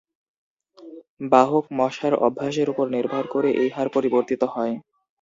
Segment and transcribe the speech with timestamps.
[1.31, 4.73] বাহক মশার অভ্যাসের উপর নির্ভর করে এই হার পরিবর্তিত হয়।